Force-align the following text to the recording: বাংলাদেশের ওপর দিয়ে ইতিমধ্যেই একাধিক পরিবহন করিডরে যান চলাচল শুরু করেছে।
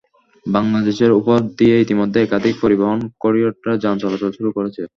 বাংলাদেশের 0.45 1.11
ওপর 1.19 1.37
দিয়ে 1.57 1.75
ইতিমধ্যেই 1.79 2.25
একাধিক 2.25 2.55
পরিবহন 2.63 2.99
করিডরে 3.21 3.73
যান 3.83 3.95
চলাচল 4.03 4.31
শুরু 4.37 4.49
করেছে। 4.57 4.81